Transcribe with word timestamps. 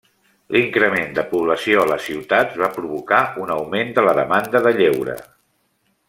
L'increment 0.55 1.11
de 1.17 1.25
població 1.33 1.83
a 1.83 1.89
les 1.91 2.07
ciutats 2.09 2.57
va 2.63 2.71
provocar 2.79 3.21
un 3.45 3.55
augment 3.59 3.93
de 3.99 4.05
la 4.11 4.15
demanda 4.25 4.63
de 4.69 4.73
lleure. 4.83 5.19